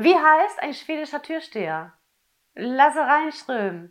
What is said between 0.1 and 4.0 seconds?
heißt ein schwedischer Türsteher? Lasse reinströmen.